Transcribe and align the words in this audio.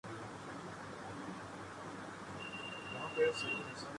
نہ 2.93 3.05
کوئی 3.15 3.27
مصرف 3.27 3.45
ہے۔ 3.45 3.89